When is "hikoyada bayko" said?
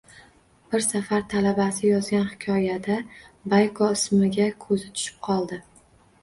2.29-3.91